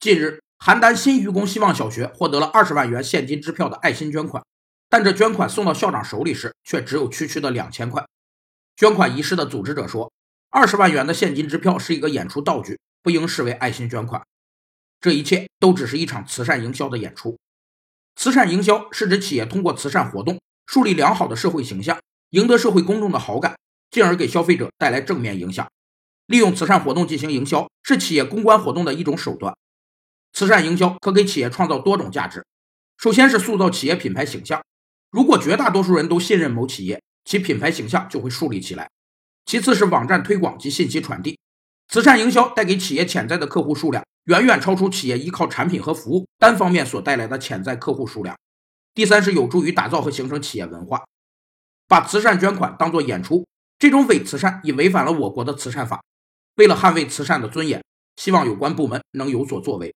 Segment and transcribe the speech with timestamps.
[0.00, 4.42] 近日，邯郸新愚公希望小学获得了二十万元现金支票的爱心捐款，
[4.88, 8.06] 但这捐款送到校长手里时，却只有区区的两千块。
[8.74, 10.10] 捐款仪式的组织者说
[10.48, 14.22] ：“二十万元的现金支票是一个演出道具，不应视为爱心捐款。
[15.02, 17.38] 这一切都只是一场慈善营销的演出。
[18.16, 23.58] 慈善营销是指企业通过慈善活动树立良好的社会形象，赢得社会公众的好感，
[23.90, 25.70] 进而给消费者带来正面影响。
[26.24, 29.54] 利用慈善活动进行营销，是企业公关活动的一种手段。”
[30.40, 32.42] 慈善营销可给企业创造多种价值。
[32.96, 34.64] 首先是塑造企业品牌形象，
[35.10, 38.88] 如果绝大多数人都信任某企业，其品牌形象就会树立起来。
[39.44, 41.38] 其次是网站推广及信息传递，
[41.88, 48.34] 慈善营销带给企业潜在的客户数量，远远超出企业依靠产品和服务单方面所带来的潜在客户数量。
[48.94, 51.02] 第三是有助于打造和形成企业文化。
[51.86, 53.46] 把慈善捐款当作演出，
[53.78, 56.02] 这种伪慈善已违反了我国的慈善法。
[56.54, 57.84] 为了捍卫慈善的尊严，
[58.16, 59.94] 希望有关部门能有所作为。